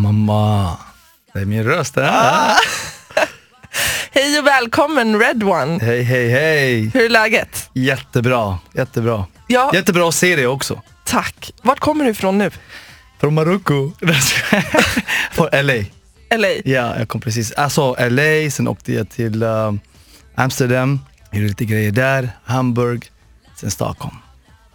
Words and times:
Mamma. 0.00 0.76
Det 1.32 1.40
är 1.40 1.44
min 1.44 1.64
röst. 1.64 1.98
Ah. 1.98 2.56
Hej 4.10 4.38
och 4.38 4.46
välkommen 4.46 5.20
Red 5.20 5.42
One. 5.42 5.78
Hej, 5.82 6.02
hej, 6.02 6.28
hej. 6.30 6.90
Hur 6.94 7.04
är 7.04 7.08
läget? 7.08 7.70
Jättebra, 7.74 8.58
jättebra. 8.74 9.26
Ja, 9.46 9.70
Jättebra 9.74 10.08
att 10.08 10.14
se 10.14 10.36
dig 10.36 10.46
också. 10.46 10.82
tack. 11.04 11.52
Vart 11.62 11.80
kommer 11.80 12.04
du 12.04 12.10
ifrån 12.10 12.38
nu? 12.38 12.50
Från 13.20 13.34
Marocko. 13.34 13.92
Från 15.32 15.48
LA. 15.52 15.74
LA? 16.36 16.48
Ja, 16.64 16.98
jag 16.98 17.08
kom 17.08 17.20
precis. 17.20 17.52
Alltså 17.52 17.96
LA, 18.10 18.50
sen 18.50 18.68
åkte 18.68 18.92
jag 18.92 19.10
till 19.10 19.42
um, 19.42 19.80
Amsterdam, 20.34 21.00
gjorde 21.32 21.48
lite 21.48 21.64
grejer 21.64 21.90
där, 21.90 22.30
Hamburg, 22.44 23.10
sen 23.56 23.70
Stockholm. 23.70 24.16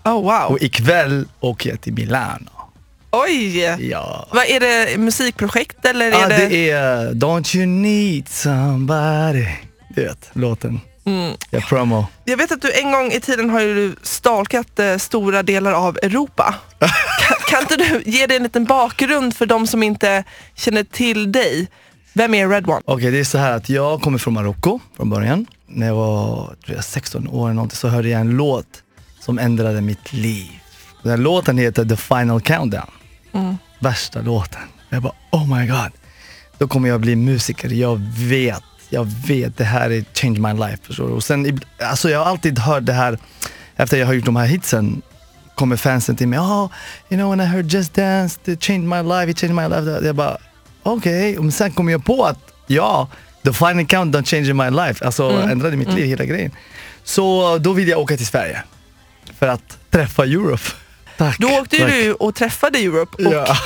Oh 0.06 0.14
wow. 0.24 0.52
Och 0.52 0.62
ikväll 0.62 1.28
åker 1.40 1.70
jag 1.70 1.82
till 1.82 1.94
Milano. 1.94 2.50
Oj! 3.26 3.60
Ja. 3.90 4.28
Vad 4.32 4.46
är 4.46 4.60
det, 4.60 4.98
musikprojekt 4.98 5.86
eller 5.86 6.12
är 6.12 6.26
ah, 6.26 6.28
det... 6.28 6.48
det 6.48 6.70
är 6.70 7.12
Don't 7.12 7.58
you 7.58 7.66
need 7.66 8.30
somebody. 8.30 9.48
Du 9.96 10.04
vet, 10.04 10.30
låten. 10.34 10.80
Mm. 11.06 11.36
Jag 11.50 11.64
promo. 11.64 12.06
Jag 12.26 12.38
vet 12.38 12.52
att 12.52 12.62
du 12.62 12.72
en 12.74 12.92
gång 12.92 13.12
i 13.12 13.20
tiden 13.20 13.50
har 13.50 13.62
ju 13.62 13.96
stalkat 14.02 14.80
eh, 14.80 14.98
stora 14.98 15.44
delar 15.44 15.72
av 15.72 15.98
Europa. 16.04 16.56
kan, 16.80 17.38
kan 17.50 17.62
inte 17.62 17.76
du 17.76 18.12
ge 18.12 18.28
dig 18.28 18.38
en 18.38 18.44
liten 18.44 18.66
bakgrund 18.66 19.36
för 19.36 19.46
de 19.46 19.68
som 19.68 19.84
inte 19.84 20.24
känner 20.56 20.84
till 20.84 21.32
dig? 21.32 21.68
Vem 22.14 22.34
är 22.34 22.50
Red 22.50 22.70
One? 22.70 22.82
Okej, 22.86 23.12
det 23.12 23.20
är 23.20 23.24
så 23.24 23.38
här 23.38 23.52
att 23.52 23.70
jag 23.70 24.02
kommer 24.02 24.18
från 24.18 24.34
Marocko 24.34 24.80
från 24.96 25.10
början. 25.10 25.46
När 25.68 25.88
jag 25.88 25.96
var 25.96 26.56
jag, 26.66 26.84
16 26.84 27.28
år 27.28 27.46
eller 27.46 27.54
någonting, 27.56 27.78
så 27.78 27.88
hörde 27.88 28.10
jag 28.10 28.22
en 28.22 28.30
låt 28.30 28.84
som 29.20 29.40
ändrade 29.40 29.82
mitt 29.82 30.14
liv. 30.14 30.50
Den 31.04 31.24
låten 31.24 31.58
heter 31.58 31.86
The 31.86 31.96
Final 31.96 32.42
Countdown. 32.42 32.92
Värsta 33.80 34.22
låten. 34.22 34.62
Jag 34.90 35.02
bara, 35.02 35.14
oh 35.32 35.58
my 35.58 35.68
god. 35.68 35.92
Då 36.58 36.68
kommer 36.68 36.90
jag 36.90 37.02
bli 37.02 37.16
musiker. 37.16 37.70
Jag 37.70 38.02
vet, 38.18 38.64
jag 38.90 39.06
vet. 39.28 39.58
Det 39.58 39.64
här 39.64 39.90
är 39.90 40.06
change 40.14 40.40
my 40.40 40.66
life. 40.66 40.78
Förstår 40.84 41.08
du? 41.08 41.14
Och 41.14 41.24
sen, 41.24 41.60
alltså 41.80 42.10
jag 42.10 42.20
har 42.20 42.26
alltid 42.26 42.60
hört 42.60 42.86
det 42.86 42.94
här, 42.94 43.18
efter 43.76 43.98
jag 43.98 44.06
har 44.06 44.14
gjort 44.14 44.26
de 44.26 44.36
här 44.36 44.46
hitsen, 44.46 45.02
kommer 45.56 45.76
fansen 45.76 46.16
till 46.16 46.28
mig. 46.28 46.40
Oh, 46.40 46.70
you 47.10 47.20
know 47.20 47.30
when 47.30 47.42
I 47.42 47.46
heard 47.46 47.74
Just 47.74 47.94
Dance, 47.94 48.40
it 48.46 48.64
changed 48.64 48.90
my 48.90 49.02
life, 49.16 49.32
it 49.32 49.40
changed 49.40 49.56
my 49.56 49.76
life. 49.76 50.06
Jag 50.06 50.16
bara, 50.16 50.38
okej. 50.84 51.38
Och 51.38 51.54
sen 51.54 51.72
kom 51.72 51.90
jag 51.90 52.06
på 52.06 52.26
att, 52.26 52.40
ja, 52.68 53.08
the 53.44 53.54
final 53.54 53.86
countdown 53.86 54.24
changed 54.24 54.56
my 54.56 54.70
life. 54.70 55.06
Alltså 55.06 55.30
ändrade 55.30 55.78
mitt 55.78 55.94
liv, 55.94 56.06
hela 56.06 56.26
grejen. 56.26 56.52
Så 57.04 57.58
då 57.58 57.74
vill 57.74 57.88
jag 57.88 58.00
åka 58.00 58.18
till 58.18 58.28
Sverige. 58.28 58.64
För 59.40 59.48
att 59.48 59.78
träffa 59.90 60.24
Europe. 60.24 60.64
Tack. 61.18 61.38
Då 61.40 61.48
åkte 61.48 61.78
tack. 61.78 61.90
du 61.92 62.14
och 62.14 62.36
träffade 62.36 62.80
Europe 62.80 63.24
och 63.26 63.34
Ja. 63.34 63.58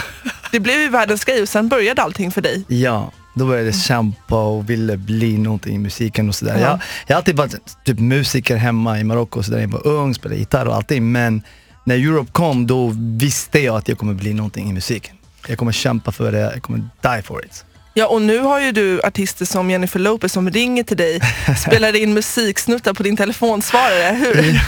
det 0.52 0.60
blev 0.60 0.80
ju 0.80 0.90
världens 0.90 1.26
grej 1.26 1.42
och 1.42 1.50
sen 1.50 1.70
började 1.70 2.02
allting 2.02 2.32
för 2.32 2.42
dig. 2.42 2.64
Ja, 2.68 3.12
då 3.34 3.46
började 3.46 3.68
jag 3.68 3.76
kämpa 3.76 4.36
och 4.44 4.70
ville 4.70 4.98
bli 4.98 5.38
någonting 5.38 5.76
i 5.76 5.80
musiken 5.80 6.30
och 6.30 6.36
sådär. 6.36 6.54
Ja. 6.54 6.60
Jag, 6.62 6.80
jag 7.08 7.16
har 7.16 7.18
alltid 7.18 7.36
varit 7.36 7.56
typ 7.86 8.00
musiker 8.00 8.56
hemma 8.56 9.00
i 9.00 9.04
Marocko 9.04 9.40
och 9.40 9.46
sådär. 9.46 9.60
Jag 9.60 9.68
var 9.68 9.88
ung, 9.88 10.14
spelade 10.16 10.40
gitarr 10.40 10.66
och 10.66 10.76
allting. 10.76 11.12
Men 11.12 11.42
när 11.84 11.96
Europe 11.96 12.32
kom, 12.32 12.68
då 12.68 12.92
visste 12.98 13.60
jag 13.60 13.76
att 13.76 13.88
jag 13.88 13.98
kommer 13.98 14.14
bli 14.14 14.34
någonting 14.34 14.70
i 14.70 14.74
musiken. 14.74 15.16
Jag 15.48 15.58
kommer 15.58 15.72
kämpa 15.72 16.12
för 16.12 16.32
det, 16.32 16.40
jag 16.40 16.62
kommer 16.62 16.80
die 17.02 17.22
for 17.24 17.46
it. 17.46 17.66
Ja 17.94 18.08
och 18.08 18.22
nu 18.22 18.40
har 18.40 18.60
ju 18.60 18.72
du 18.72 19.02
artister 19.02 19.46
som 19.46 19.72
Jennifer 19.72 20.00
Lopez 20.00 20.32
som 20.34 20.50
ringer 20.50 20.84
till 20.84 20.98
dig, 20.98 21.20
spelar 21.68 21.96
in 21.96 22.14
musiksnuttar 22.14 22.94
på 22.94 23.04
din 23.04 23.18
telefonsvarare. 23.18 24.16
Hur? 24.20 24.62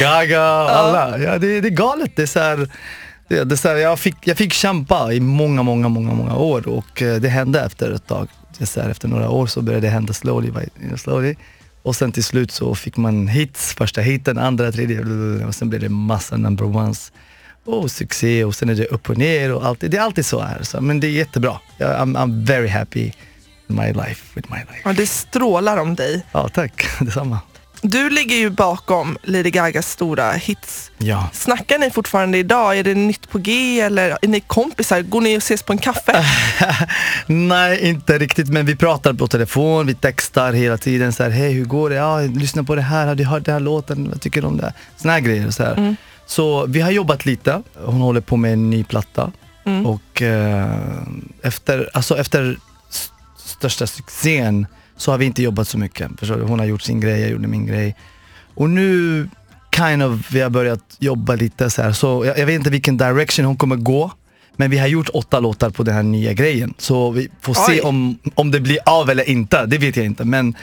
Gaga 0.00 0.62
och 0.62 0.70
alla. 0.70 1.18
Ja, 1.18 1.38
det, 1.38 1.60
det 1.60 1.68
är 1.68 1.70
galet. 1.70 2.16
Det 2.16 2.22
är 2.22 2.26
så 2.26 2.40
här, 2.40 2.68
det, 3.28 3.44
det 3.44 3.54
är 3.54 3.56
så 3.56 3.68
här, 3.68 3.76
jag, 3.76 3.98
fick, 3.98 4.16
jag 4.24 4.36
fick 4.36 4.52
kämpa 4.52 5.12
i 5.12 5.20
många, 5.20 5.62
många, 5.62 5.88
många, 5.88 6.14
många 6.14 6.36
år 6.36 6.68
och 6.68 7.02
eh, 7.02 7.20
det 7.20 7.28
hände 7.28 7.60
efter 7.60 7.90
ett 7.90 8.06
tag. 8.06 8.28
Så 8.60 8.80
här, 8.80 8.90
efter 8.90 9.08
några 9.08 9.30
år 9.30 9.46
så 9.46 9.62
började 9.62 9.86
det 9.86 9.90
hända 9.90 10.12
slowly, 10.12 10.50
by, 10.50 10.96
slowly. 10.96 11.34
Och 11.82 11.96
sen 11.96 12.12
till 12.12 12.24
slut 12.24 12.52
så 12.52 12.74
fick 12.74 12.96
man 12.96 13.28
hits, 13.28 13.74
första 13.74 14.00
hiten, 14.00 14.38
andra, 14.38 14.72
tredje 14.72 15.00
och 15.46 15.54
sen 15.54 15.68
blev 15.68 15.80
det 15.80 15.88
massa 15.88 16.36
number 16.36 16.64
ones. 16.76 17.12
Och 17.64 17.90
succé 17.90 18.44
och 18.44 18.54
sen 18.54 18.68
är 18.68 18.74
det 18.74 18.86
upp 18.86 19.10
och 19.10 19.18
ner 19.18 19.52
och 19.52 19.66
allt. 19.66 19.80
Det 19.80 19.96
är 19.96 20.00
alltid 20.00 20.26
så 20.26 20.40
här. 20.40 20.62
Så, 20.62 20.80
men 20.80 21.00
det 21.00 21.06
är 21.06 21.10
jättebra. 21.10 21.60
Jag, 21.78 21.90
I'm, 21.90 22.16
I'm 22.16 22.46
very 22.46 22.68
happy 22.68 23.12
in 23.68 23.76
my 23.76 23.92
life, 23.92 24.24
with 24.34 24.48
my 24.50 24.58
life. 24.58 24.80
Ja, 24.84 24.92
det 24.92 25.06
strålar 25.06 25.76
om 25.76 25.94
dig. 25.94 26.26
Ja, 26.32 26.48
tack. 26.48 26.86
Detsamma. 27.00 27.38
Du 27.82 28.10
ligger 28.10 28.36
ju 28.36 28.50
bakom 28.50 29.18
Lady 29.22 29.50
Gagas 29.50 29.90
stora 29.90 30.32
hits. 30.32 30.90
Ja. 30.98 31.28
Snackar 31.32 31.78
ni 31.78 31.90
fortfarande 31.90 32.38
idag? 32.38 32.78
Är 32.78 32.84
det 32.84 32.94
nytt 32.94 33.30
på 33.30 33.38
G 33.38 33.80
eller 33.80 34.18
är 34.22 34.28
ni 34.28 34.40
kompisar? 34.40 35.02
Går 35.02 35.20
ni 35.20 35.36
och 35.36 35.42
ses 35.42 35.62
på 35.62 35.72
en 35.72 35.78
kaffe? 35.78 36.24
Nej, 37.26 37.88
inte 37.88 38.18
riktigt. 38.18 38.48
Men 38.48 38.66
vi 38.66 38.76
pratar 38.76 39.12
på 39.12 39.28
telefon, 39.28 39.86
vi 39.86 39.94
textar 39.94 40.52
hela 40.52 40.78
tiden. 40.78 41.12
Så 41.12 41.22
här, 41.22 41.30
Hej, 41.30 41.52
hur 41.52 41.64
går 41.64 41.90
det? 41.90 41.96
Ja, 41.96 42.20
lyssna 42.20 42.64
på 42.64 42.74
det 42.74 42.82
här. 42.82 43.06
Har 43.06 43.14
du 43.14 43.24
hört 43.24 43.44
den 43.44 43.52
här 43.52 43.60
låten? 43.60 44.08
Vad 44.10 44.20
tycker 44.20 44.40
du 44.40 44.46
om 44.46 44.56
det? 44.56 44.72
Såna 44.96 45.12
här 45.12 45.20
grejer. 45.20 45.50
Så, 45.50 45.64
här. 45.64 45.96
så 46.26 46.66
vi 46.66 46.80
har 46.80 46.90
jobbat 46.90 47.26
lite. 47.26 47.62
Hon 47.84 48.00
håller 48.00 48.20
på 48.20 48.36
med 48.36 48.52
en 48.52 48.70
ny 48.70 48.84
platta. 48.84 49.32
Och 49.84 50.22
eh, 50.22 50.76
efter, 51.42 51.90
alltså 51.92 52.18
efter 52.18 52.58
största 53.36 53.86
succén 53.86 54.66
så 55.00 55.10
har 55.10 55.18
vi 55.18 55.24
inte 55.24 55.42
jobbat 55.42 55.68
så 55.68 55.78
mycket. 55.78 56.10
Förstår 56.18 56.36
du? 56.36 56.42
Hon 56.42 56.58
har 56.58 56.66
gjort 56.66 56.82
sin 56.82 57.00
grej, 57.00 57.20
jag 57.20 57.30
gjorde 57.30 57.48
min 57.48 57.66
grej. 57.66 57.96
Och 58.54 58.70
nu 58.70 59.28
kind 59.76 60.02
of, 60.02 60.32
vi 60.32 60.40
har 60.40 60.50
börjat 60.50 60.96
jobba 60.98 61.34
lite 61.34 61.70
så 61.70 61.82
här. 61.82 61.92
Så 61.92 62.24
jag, 62.26 62.38
jag 62.38 62.46
vet 62.46 62.54
inte 62.54 62.70
vilken 62.70 62.96
direction 62.96 63.44
hon 63.44 63.56
kommer 63.56 63.76
gå. 63.76 64.12
Men 64.56 64.70
vi 64.70 64.78
har 64.78 64.86
gjort 64.86 65.08
åtta 65.08 65.40
låtar 65.40 65.70
på 65.70 65.82
den 65.82 65.94
här 65.94 66.02
nya 66.02 66.32
grejen. 66.32 66.74
Så 66.78 67.10
vi 67.10 67.28
får 67.40 67.52
Oj. 67.52 67.64
se 67.66 67.80
om, 67.80 68.18
om 68.34 68.50
det 68.50 68.60
blir 68.60 68.78
av 68.86 69.10
eller 69.10 69.28
inte. 69.28 69.66
Det 69.66 69.78
vet 69.78 69.96
jag 69.96 70.06
inte. 70.06 70.24
Men, 70.24 70.54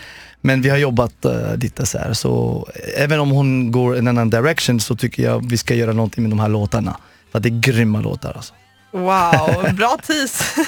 men 0.42 0.62
vi 0.62 0.70
har 0.70 0.78
jobbat 0.78 1.26
uh, 1.26 1.58
lite 1.58 1.86
så 1.86 1.98
här. 1.98 2.14
Så 2.14 2.68
även 2.98 3.20
om 3.20 3.30
hon 3.30 3.72
går 3.72 3.98
en 3.98 4.08
annan 4.08 4.30
direction 4.30 4.80
så 4.80 4.96
tycker 4.96 5.24
jag 5.24 5.50
vi 5.50 5.58
ska 5.58 5.76
göra 5.76 5.94
någonting 5.94 6.24
med 6.24 6.32
de 6.32 6.40
här 6.40 6.50
låtarna. 6.50 6.98
För 7.32 7.40
att 7.40 7.44
det 7.44 7.50
är 7.50 7.60
grymma 7.60 8.02
låtar 8.02 8.34
alltså. 8.36 8.54
Wow, 8.92 9.76
bra 9.76 9.98
tease. 10.08 10.44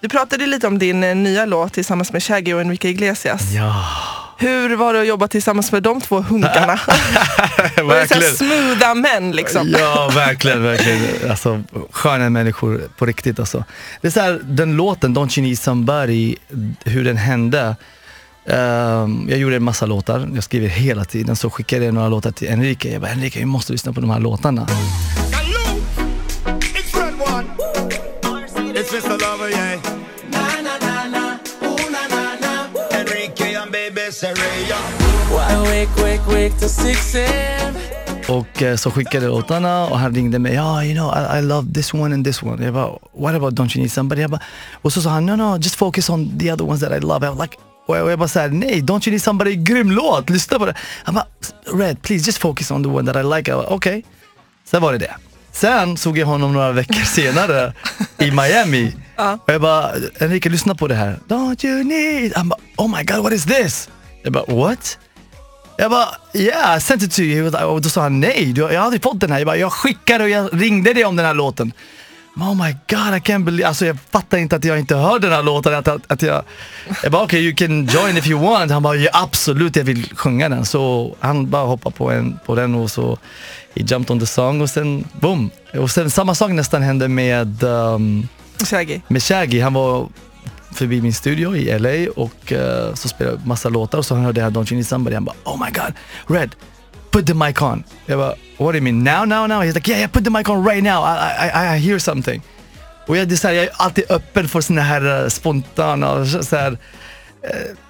Du 0.00 0.08
pratade 0.08 0.46
lite 0.46 0.66
om 0.66 0.78
din 0.78 1.04
eh, 1.04 1.16
nya 1.16 1.44
låt 1.46 1.72
tillsammans 1.72 2.12
med 2.12 2.22
Shaggy 2.22 2.52
och 2.52 2.60
Enrique 2.60 2.88
Iglesias. 2.90 3.42
Ja, 3.52 3.84
Hur 4.38 4.76
var 4.76 4.94
det 4.94 5.00
att 5.00 5.06
jobba 5.06 5.28
tillsammans 5.28 5.72
med 5.72 5.82
de 5.82 6.00
två 6.00 6.20
hunkarna? 6.20 6.74
Här 6.76 8.36
smootha 8.36 8.94
män 8.94 9.32
liksom? 9.32 9.74
Ja, 9.78 10.10
verkligen, 10.14 10.62
verkligen. 10.62 11.30
Alltså, 11.30 11.62
sköna 11.90 12.30
människor 12.30 12.82
på 12.96 13.06
riktigt 13.06 13.38
alltså. 13.38 13.64
Det 14.00 14.06
är 14.06 14.10
så 14.12 14.20
här, 14.20 14.40
den 14.44 14.76
låten, 14.76 15.16
Don't 15.16 15.38
You 15.38 15.46
Need 15.46 15.58
Somebody, 15.58 16.36
hur 16.84 17.04
den 17.04 17.16
hände. 17.16 17.76
Ehm, 18.46 19.26
jag 19.30 19.38
gjorde 19.38 19.56
en 19.56 19.62
massa 19.62 19.86
låtar, 19.86 20.30
jag 20.34 20.44
skriver 20.44 20.68
hela 20.68 21.04
tiden, 21.04 21.36
så 21.36 21.50
skickade 21.50 21.84
jag 21.84 21.94
några 21.94 22.08
låtar 22.08 22.30
till 22.30 22.48
Enrique. 22.48 22.92
Jag 22.92 23.00
bara, 23.00 23.10
Enrique, 23.10 23.40
vi 23.40 23.46
måste 23.46 23.72
lyssna 23.72 23.92
på 23.92 24.00
de 24.00 24.10
här 24.10 24.20
låtarna. 24.20 24.66
Mr. 28.98 29.10
Lover, 29.10 29.48
yeah. 29.50 29.80
Na 30.32 30.42
na 30.66 30.74
na 30.86 30.94
na, 31.14 31.38
ooh 31.62 31.90
na 31.94 32.02
na 32.10 32.22
na. 32.42 32.52
Enrique 32.98 33.54
and 33.54 33.70
baby 33.70 34.10
Sereya. 34.10 34.78
Wake, 35.30 35.96
wake, 36.02 36.26
wake 36.26 36.58
till 36.58 36.68
6 36.68 37.14
a.m. 37.14 37.74
Och 38.28 38.62
eh, 38.62 38.76
så 38.76 38.90
skickade 38.90 39.24
jag 39.24 39.30
låtarna 39.30 39.84
och 39.86 39.98
han 39.98 40.14
ringde 40.14 40.38
mig, 40.38 40.54
ja 40.54 40.84
you 40.84 40.94
know 40.94 41.14
I, 41.16 41.38
I 41.38 41.42
love 41.42 41.74
this 41.74 41.94
one 41.94 42.14
and 42.14 42.24
this 42.26 42.42
one. 42.42 42.64
Jag 42.64 42.74
bara, 42.74 42.90
what 43.12 43.34
about 43.34 43.54
Don't 43.54 43.76
You 43.76 43.82
Need 43.82 43.92
Somebody? 43.92 44.20
Jag 44.20 44.30
bara, 44.30 44.42
och 44.72 44.92
så 44.92 45.02
sa 45.02 45.10
han, 45.10 45.26
no 45.26 45.36
no 45.36 45.56
just 45.56 45.74
focus 45.74 46.10
on 46.10 46.38
the 46.38 46.52
other 46.52 46.64
ones 46.64 46.80
that 46.80 46.92
I 46.92 47.00
love. 47.00 47.28
Was 47.28 47.40
like, 47.40 47.56
och 47.86 47.96
jag, 47.96 48.10
jag 48.10 48.18
bara 48.18 48.28
såhär, 48.28 48.48
nej 48.48 48.80
Don't 48.82 49.08
You 49.08 49.10
Need 49.10 49.22
Somebody 49.22 49.50
är 49.50 49.54
grym 49.54 49.90
låt, 49.90 50.30
lyssna 50.30 50.58
på 50.58 50.66
det. 50.66 50.74
Han 51.04 51.14
bara, 51.14 51.26
Red 51.78 52.02
please 52.02 52.26
just 52.26 52.38
focus 52.38 52.70
on 52.70 52.82
the 52.82 52.88
one 52.88 53.12
that 53.12 53.24
I 53.24 53.36
like. 53.36 53.50
Jag 53.50 53.60
bara, 53.60 53.68
Okej, 53.68 54.04
sen 54.64 54.82
var 54.82 54.92
det 54.92 54.98
det. 54.98 55.14
Sen 55.52 55.96
såg 55.96 56.18
jag 56.18 56.26
honom 56.26 56.52
några 56.52 56.72
veckor 56.72 56.94
senare 57.04 57.72
i 58.18 58.30
Miami. 58.30 58.96
Och 59.46 59.52
jag 59.52 59.60
bara, 59.60 59.90
Enrique 60.20 60.50
lyssna 60.50 60.74
på 60.74 60.88
det 60.88 60.94
här. 60.94 61.18
Don't 61.28 61.66
you 61.66 61.84
need... 61.84 62.32
Han 62.36 62.48
bara, 62.48 62.60
oh 62.76 62.96
my 62.96 63.04
god 63.04 63.22
what 63.22 63.32
is 63.32 63.44
this? 63.44 63.88
Jag 64.22 64.32
bara, 64.32 64.44
what? 64.54 64.98
Jag 65.80 65.90
bara, 65.90 66.08
yeah, 66.34 66.76
I 66.78 66.80
sent 66.80 67.02
it 67.02 67.12
to 67.12 67.20
you. 67.20 67.56
Och 67.64 67.82
då 67.82 67.88
sa 67.88 68.02
han 68.02 68.20
nej, 68.20 68.54
jag 68.56 68.68
har 68.68 68.74
aldrig 68.76 69.02
fått 69.02 69.20
den 69.20 69.30
här. 69.30 69.38
Jag, 69.38 69.46
bara, 69.46 69.56
jag 69.56 69.72
skickade 69.72 70.24
och 70.24 70.30
jag 70.30 70.62
ringde 70.62 70.94
dig 70.94 71.04
om 71.04 71.16
den 71.16 71.26
här 71.26 71.34
låten. 71.34 71.72
Oh 72.40 72.54
my 72.54 72.72
god, 72.88 73.14
I 73.14 73.20
can't 73.20 73.44
believe... 73.44 73.68
Alltså 73.68 73.86
jag 73.86 73.98
fattar 74.10 74.38
inte 74.38 74.56
att 74.56 74.64
jag 74.64 74.78
inte 74.78 74.96
hörde 74.96 75.26
den 75.26 75.36
här 75.36 75.42
låten. 75.42 75.74
Att, 75.74 75.88
att, 75.88 76.12
att 76.12 76.22
jag, 76.22 76.42
jag 77.02 77.12
bara, 77.12 77.22
okej, 77.22 77.38
okay, 77.38 77.40
you 77.40 77.54
can 77.54 77.86
join 77.86 78.16
if 78.16 78.26
you 78.26 78.40
want. 78.40 78.70
Han 78.70 78.82
bara, 78.82 78.96
ja, 78.96 79.10
absolut, 79.12 79.76
jag 79.76 79.84
vill 79.84 80.08
sjunga 80.16 80.48
den. 80.48 80.64
Så 80.64 81.14
han 81.20 81.50
bara 81.50 81.66
hoppade 81.66 81.96
på, 81.96 82.10
en, 82.10 82.38
på 82.46 82.54
den 82.54 82.74
och 82.74 82.90
så 82.90 83.18
he 83.74 83.82
jumped 83.82 84.10
on 84.10 84.20
the 84.20 84.26
song 84.26 84.60
och 84.60 84.70
sen 84.70 85.04
boom. 85.20 85.50
Och 85.74 85.90
sen 85.90 86.10
samma 86.10 86.34
sak 86.34 86.50
nästan 86.50 86.82
hände 86.82 87.08
med, 87.08 87.62
um, 87.62 88.28
Shaggy. 88.64 89.00
med 89.08 89.22
Shaggy. 89.22 89.60
Han 89.60 89.74
var 89.74 90.08
förbi 90.72 91.00
min 91.00 91.14
studio 91.14 91.56
i 91.56 91.78
LA 91.78 92.12
och 92.16 92.52
uh, 92.52 92.94
så 92.94 93.08
spelade 93.08 93.40
massa 93.44 93.68
låtar 93.68 93.98
och 93.98 94.06
så 94.06 94.14
hörde 94.14 94.40
jag 94.40 94.52
Don't 94.52 94.72
You 94.72 94.76
Need 94.76 94.86
Somebody. 94.86 95.14
Han 95.14 95.24
bara, 95.24 95.36
oh 95.44 95.64
my 95.64 95.70
god, 95.70 95.92
Red, 96.36 96.50
put 97.10 97.26
the 97.26 97.34
mic 97.34 97.62
on. 97.62 97.84
Jag 98.06 98.18
bara, 98.18 98.34
what 98.58 98.72
do 98.72 98.78
you 98.78 98.82
mean 98.82 99.04
now, 99.04 99.24
now, 99.24 99.46
now? 99.46 99.62
He's 99.62 99.74
like, 99.74 99.90
yeah, 99.90 100.00
yeah, 100.00 100.10
put 100.10 100.24
the 100.24 100.30
mic 100.30 100.48
on 100.48 100.64
right 100.68 100.82
now. 100.82 101.02
I, 101.02 101.50
I, 101.54 101.74
I 101.74 101.78
hear 101.78 101.98
something. 101.98 102.42
Och 103.06 103.16
jag, 103.16 103.28
det 103.28 103.34
är 103.34 103.36
så 103.36 103.48
här, 103.48 103.54
jag 103.54 103.64
är 103.64 103.70
alltid 103.76 104.04
öppen 104.08 104.48
för 104.48 104.60
såna 104.60 104.82
här 104.82 105.22
uh, 105.22 105.28
spontana, 105.28 106.26
så 106.26 106.56
här, 106.56 106.70
uh, 106.70 106.78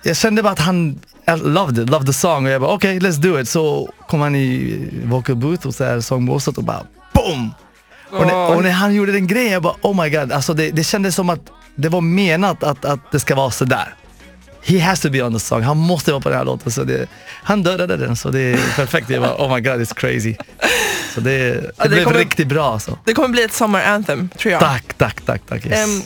jag 0.02 0.16
kände 0.16 0.42
bara 0.42 0.52
att 0.52 0.58
han 0.58 1.00
I 1.28 1.36
loved 1.36 1.78
it, 1.78 1.90
loved 1.90 2.06
the 2.06 2.12
song 2.12 2.46
och 2.46 2.52
jag 2.52 2.60
bara 2.60 2.70
okej, 2.70 2.96
okay, 2.96 3.10
let's 3.10 3.20
do 3.20 3.40
it. 3.40 3.48
Så 3.48 3.90
kom 4.06 4.20
han 4.20 4.34
i 4.34 4.88
vocal 5.04 5.36
booth 5.36 5.66
och 5.66 5.74
så 5.74 5.84
här 5.84 6.00
sångbåset 6.00 6.58
och 6.58 6.64
bara 6.64 6.82
boom! 7.14 7.54
Och, 8.10 8.26
när, 8.26 8.56
och 8.56 8.62
när 8.62 8.70
han 8.70 8.94
gjorde 8.94 9.12
den 9.12 9.26
grejen, 9.26 9.52
jag 9.52 9.62
bara 9.62 9.74
oh 9.82 10.02
my 10.02 10.10
god, 10.10 10.32
alltså 10.32 10.54
det, 10.54 10.70
det 10.70 10.84
kändes 10.84 11.14
som 11.14 11.30
att 11.30 11.40
det 11.74 11.88
var 11.88 12.00
menat 12.00 12.62
att, 12.62 12.84
att 12.84 13.12
det 13.12 13.20
ska 13.20 13.34
vara 13.34 13.50
sådär. 13.50 13.94
He 14.62 14.78
has 14.81 15.00
to 15.00 15.10
be 15.10 15.22
on 15.22 15.32
the 15.32 15.40
song, 15.40 15.62
han 15.62 15.76
måste 15.76 16.10
vara 16.10 16.20
på 16.20 16.28
den 16.28 16.38
här 16.38 16.44
låten. 16.44 16.72
Så 16.72 16.84
det, 16.84 17.08
han 17.43 17.62
dödade 17.62 17.96
den 17.96 18.16
så 18.16 18.31
det 18.31 18.40
är 18.40 18.76
perfekt. 18.76 19.10
Jag 19.10 19.22
bara 19.22 19.34
oh 19.34 19.55
my 19.55 19.60
god, 19.60 19.81
it's 19.81 19.94
crazy. 19.94 20.37
Så 21.14 21.20
det, 21.20 21.31
det, 21.55 21.72
det 21.82 21.88
blev 21.88 22.05
kommer- 22.05 22.19
riktigt 22.19 22.49
bra 22.49 22.72
alltså. 22.72 22.99
Det 23.05 23.14
kommer 23.14 23.28
bli 23.28 23.43
ett 23.43 23.52
summer 23.52 23.84
anthem, 23.84 24.28
tror 24.38 24.52
jag. 24.52 24.60
Tack, 24.60 24.94
tack, 24.96 25.20
tack, 25.20 25.43
tack. 25.49 25.66
Yes. 25.66 25.78
Ehm, 25.78 26.02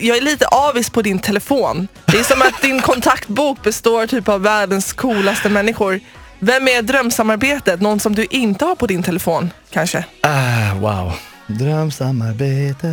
jag 0.00 0.16
är 0.16 0.20
lite 0.22 0.46
avis 0.46 0.90
på 0.90 1.02
din 1.02 1.18
telefon. 1.18 1.88
Det 2.06 2.18
är 2.18 2.24
som 2.24 2.42
att 2.42 2.62
din 2.62 2.80
kontaktbok 2.80 3.62
består 3.62 4.06
typ 4.06 4.28
av 4.28 4.42
världens 4.42 4.92
coolaste 4.92 5.48
människor. 5.48 6.00
Vem 6.38 6.68
är 6.68 6.82
drömsamarbetet? 6.82 7.80
Någon 7.80 8.00
som 8.00 8.14
du 8.14 8.26
inte 8.30 8.64
har 8.64 8.74
på 8.74 8.86
din 8.86 9.02
telefon, 9.02 9.50
kanske? 9.70 10.04
Ah, 10.20 10.74
wow. 10.74 11.12
Drömsamarbete. 11.46 12.86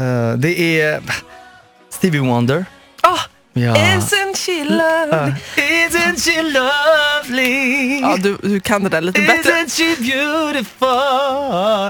Uh, 0.00 0.32
det 0.36 0.80
är 0.80 1.00
Stevie 1.90 2.20
Wonder. 2.20 2.64
Ja. 3.56 3.74
Isn't 3.76 4.36
she 4.36 4.64
lovely? 4.64 5.34
Isn't 5.56 6.20
she 6.24 6.42
lovely? 6.42 8.00
Ja, 8.00 8.16
du, 8.16 8.36
du 8.42 8.60
kan 8.60 8.82
det 8.84 8.88
där 8.88 9.00
lite 9.00 9.20
bättre. 9.20 9.50
Isn't 9.52 9.76
she 9.76 9.96
beautiful? 10.02 10.88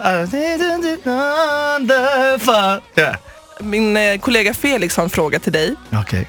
Isn't 0.05 0.95
it 0.95 1.07
wonderful? 1.07 2.81
Yeah. 2.97 3.17
Min 3.61 3.97
eh, 3.97 4.19
kollega 4.19 4.55
Felix 4.55 4.97
har 4.97 5.05
en 5.05 5.11
fråga 5.11 5.39
till 5.39 5.53
dig. 5.53 5.75
Okej. 5.93 6.29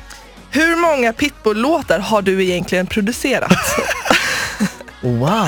Hur 0.51 0.75
många 0.75 1.13
Pitbull-låtar 1.13 1.99
har 1.99 2.21
du 2.21 2.43
egentligen 2.43 2.87
producerat? 2.87 3.51
Wow. 5.01 5.47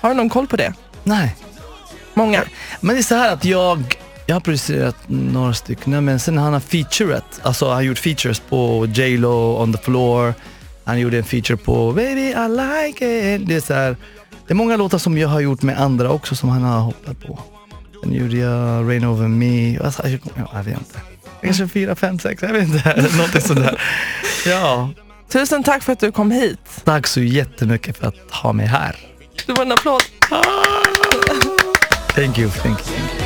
har 0.00 0.08
du 0.08 0.14
någon 0.14 0.28
koll 0.30 0.46
på 0.46 0.56
det? 0.56 0.72
Nej. 1.02 1.36
Många? 2.14 2.44
Men 2.80 2.94
det 2.94 3.00
är 3.00 3.02
så 3.02 3.14
här 3.14 3.32
att 3.32 3.44
jag, 3.44 3.94
jag 4.26 4.34
har 4.34 4.40
producerat 4.40 4.96
några 5.06 5.54
stycken, 5.54 6.04
men 6.04 6.20
sen 6.20 6.38
han 6.38 6.52
har 6.52 6.60
featuret. 6.60 7.24
Alltså 7.42 7.66
han 7.66 7.74
har 7.74 7.82
gjort 7.82 7.98
features 7.98 8.40
på 8.40 8.86
J 8.86 9.16
Lo, 9.16 9.62
On 9.62 9.72
the 9.72 9.82
floor. 9.82 10.34
Han 10.84 11.00
gjorde 11.00 11.18
en 11.18 11.24
feature 11.24 11.56
på 11.56 11.92
Baby 11.92 12.20
I 12.20 12.48
like 12.48 13.34
it. 13.34 13.48
Det 13.48 13.54
är 13.54 13.60
så 13.60 13.74
här, 13.74 13.96
det 14.46 14.52
är 14.52 14.54
många 14.54 14.76
låtar 14.76 14.98
som 14.98 15.18
jag 15.18 15.28
har 15.28 15.40
gjort 15.40 15.62
med 15.62 15.80
andra 15.80 16.10
också 16.10 16.34
som 16.34 16.48
han 16.48 16.62
har 16.62 16.80
hoppat 16.80 17.20
på. 17.26 17.38
Sen 18.02 18.12
gjorde 18.12 18.36
jag 18.36 18.88
Rain 18.90 19.04
Over 19.04 19.28
Me. 19.28 19.78
Alltså, 19.84 20.02
jag, 20.54 20.62
vet 20.62 20.78
inte. 20.78 21.00
Kanske 21.42 21.68
fyra, 21.68 21.94
fem, 21.94 22.18
sex, 22.18 22.42
jag 22.42 22.52
vet 22.52 22.68
inte. 22.68 23.08
Någonting 23.16 23.40
sådär. 23.40 23.80
Ja, 24.46 24.90
Tusen 25.28 25.62
tack 25.64 25.82
för 25.82 25.92
att 25.92 26.00
du 26.00 26.12
kom 26.12 26.30
hit. 26.30 26.58
tack 26.84 27.06
så 27.06 27.20
jättemycket 27.20 27.96
för 27.98 28.06
att 28.06 28.30
ha 28.30 28.52
mig 28.52 28.66
här. 28.66 28.96
Det 29.46 29.52
var 29.52 29.62
en 29.62 29.72
applåd. 29.72 30.02
Thank 32.14 32.38
you, 32.38 32.50
thank 32.50 32.64
you. 32.64 32.96
Thank 32.98 33.20
you. 33.20 33.25